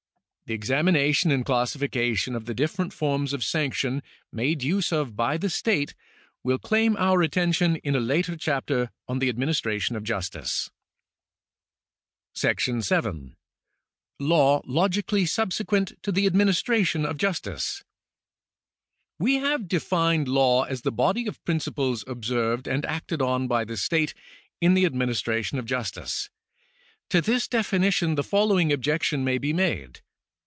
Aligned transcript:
The 0.47 0.55
examination 0.55 1.31
and 1.31 1.45
classification 1.45 2.35
of 2.35 2.43
the 2.43 2.53
different 2.53 2.91
forms 2.91 3.31
of 3.31 3.41
sanction 3.41 4.03
made 4.33 4.61
use 4.63 4.91
of 4.91 5.15
by 5.15 5.37
the 5.37 5.49
state 5.49 5.95
will 6.43 6.57
claim 6.59 6.97
our 6.97 7.21
attention 7.21 7.77
in 7.77 7.95
a 7.95 8.01
later 8.01 8.35
chapter 8.35 8.91
on 9.07 9.19
the 9.19 9.29
administration 9.29 9.95
of 9.95 10.03
justice.§ 10.03 10.69
7. 12.83 13.35
Law 14.19 14.61
Logically 14.65 15.25
Subsequent 15.25 15.93
to 16.03 16.11
the 16.11 16.25
Administration 16.25 17.05
of 17.05 17.15
Justice. 17.15 17.85
We 19.17 19.35
have 19.35 19.69
defined 19.69 20.27
law 20.27 20.63
as 20.63 20.81
the 20.81 20.91
body 20.91 21.27
of 21.27 21.41
principles 21.45 22.03
observed 22.05 22.67
and 22.67 22.85
acted 22.87 23.21
on 23.21 23.47
by 23.47 23.63
the 23.63 23.77
state 23.77 24.13
in 24.59 24.73
the 24.73 24.83
administration 24.85 25.59
of 25.59 25.65
justice. 25.65 26.29
To 27.09 27.21
this 27.21 27.47
definition 27.47 28.15
the 28.15 28.21
following 28.25 28.73
objection 28.73 29.23
may 29.23 29.37
be 29.37 29.53
made. 29.53 30.01